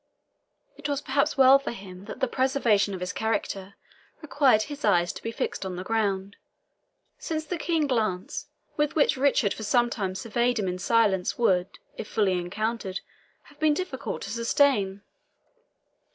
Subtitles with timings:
[0.77, 3.75] It was perhaps well for him that the preservation of his character
[4.23, 6.37] required his eyes to be fixed on the ground,
[7.19, 11.77] since the keen glance with which Richard for some time surveyed him in silence would,
[11.97, 13.01] if fully encountered,
[13.43, 15.03] have been difficult to sustain.